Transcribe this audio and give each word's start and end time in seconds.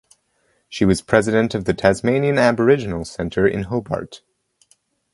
She 0.67 0.83
was 0.83 1.03
president 1.03 1.53
of 1.53 1.65
the 1.65 1.75
Tasmanian 1.75 2.39
Aboriginal 2.39 3.05
Centre 3.05 3.47
in 3.47 3.65
Hobart. 3.65 4.23